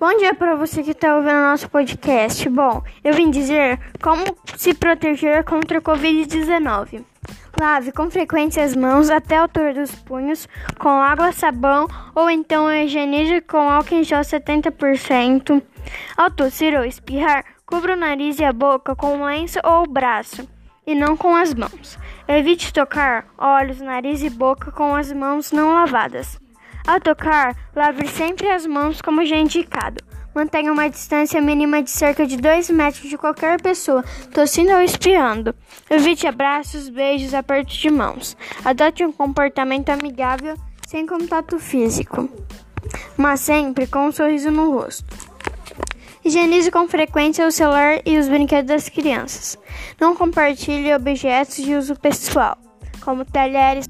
[0.00, 2.48] Bom dia para você que está ouvindo nosso podcast.
[2.48, 4.24] Bom, eu vim dizer como
[4.56, 7.04] se proteger contra a Covid-19.
[7.60, 12.72] Lave com frequência as mãos até a altura dos punhos com água, sabão ou então
[12.72, 15.62] higienize com álcool em gel 70%.
[16.16, 20.48] Ao tossir ou espirrar, cubra o nariz e a boca com um lenço ou braço
[20.86, 21.98] e não com as mãos.
[22.26, 26.40] Evite tocar olhos, nariz e boca com as mãos não lavadas.
[26.86, 30.02] Ao tocar, lave sempre as mãos como já indicado.
[30.34, 35.54] Mantenha uma distância mínima de cerca de 2 metros de qualquer pessoa, tossindo ou espiando.
[35.88, 38.36] Evite abraços, beijos, apertos de mãos.
[38.64, 40.56] Adote um comportamento amigável
[40.86, 42.28] sem contato físico,
[43.16, 45.04] mas sempre com um sorriso no rosto.
[46.24, 49.58] Higienize com frequência o celular e os brinquedos das crianças.
[50.00, 52.58] Não compartilhe objetos de uso pessoal,
[53.00, 53.88] como talheres.